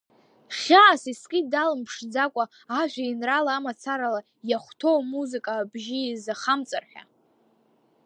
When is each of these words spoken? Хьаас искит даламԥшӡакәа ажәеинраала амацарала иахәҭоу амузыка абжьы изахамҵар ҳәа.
Хьаас 0.57 1.03
искит 1.11 1.45
даламԥшӡакәа 1.51 2.43
ажәеинраала 2.79 3.51
амацарала 3.55 4.21
иахәҭоу 4.49 4.97
амузыка 5.01 5.53
абжьы 5.61 5.99
изахамҵар 6.11 6.83
ҳәа. 6.91 7.03